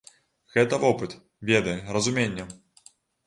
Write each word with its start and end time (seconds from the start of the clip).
Гэта 0.55 0.79
вопыт, 0.85 1.11
веды, 1.51 1.75
разуменне. 1.97 2.49